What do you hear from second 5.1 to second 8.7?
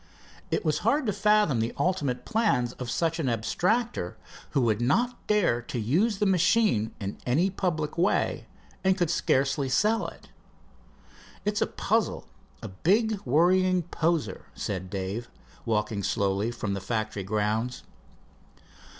dare to use the machine in any public way